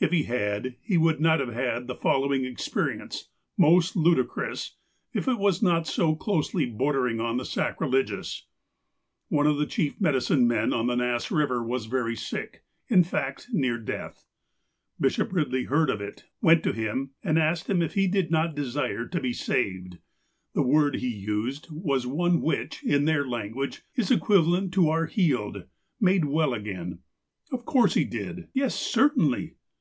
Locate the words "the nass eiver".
10.88-11.66